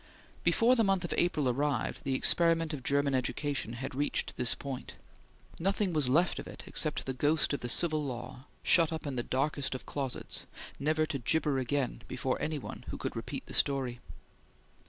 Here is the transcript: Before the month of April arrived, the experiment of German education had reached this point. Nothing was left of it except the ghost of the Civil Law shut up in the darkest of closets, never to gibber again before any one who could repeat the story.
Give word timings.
Before 0.43 0.75
the 0.75 0.83
month 0.83 1.05
of 1.05 1.13
April 1.15 1.47
arrived, 1.47 2.03
the 2.05 2.15
experiment 2.15 2.73
of 2.73 2.81
German 2.81 3.13
education 3.13 3.73
had 3.73 3.93
reached 3.93 4.35
this 4.35 4.55
point. 4.55 4.95
Nothing 5.59 5.93
was 5.93 6.09
left 6.09 6.39
of 6.39 6.47
it 6.47 6.63
except 6.65 7.05
the 7.05 7.13
ghost 7.13 7.53
of 7.53 7.59
the 7.59 7.69
Civil 7.69 8.03
Law 8.03 8.45
shut 8.63 8.91
up 8.91 9.05
in 9.05 9.15
the 9.15 9.21
darkest 9.21 9.75
of 9.75 9.85
closets, 9.85 10.47
never 10.79 11.05
to 11.05 11.19
gibber 11.19 11.59
again 11.59 12.01
before 12.07 12.41
any 12.41 12.57
one 12.57 12.83
who 12.89 12.97
could 12.97 13.15
repeat 13.15 13.45
the 13.45 13.53
story. 13.53 13.99